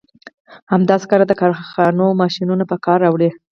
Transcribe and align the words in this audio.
همدا 0.71 0.95
سکاره 1.03 1.25
د 1.27 1.33
کارخونې 1.41 2.07
ماشینونه 2.21 2.63
په 2.71 2.75
کار 2.85 2.97
راولي. 3.03 3.29